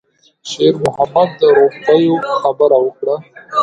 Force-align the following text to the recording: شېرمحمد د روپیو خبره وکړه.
شېرمحمد 0.49 1.29
د 1.39 1.41
روپیو 1.57 2.15
خبره 2.39 2.77
وکړه. 2.85 3.15